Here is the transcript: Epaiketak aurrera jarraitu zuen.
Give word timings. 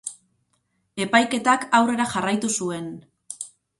Epaiketak 1.05 1.67
aurrera 1.81 2.09
jarraitu 2.15 2.51
zuen. 2.61 2.89